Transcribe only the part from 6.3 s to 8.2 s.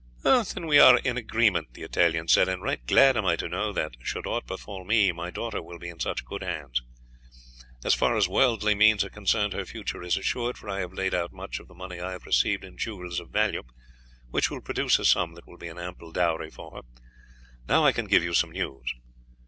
hands. As far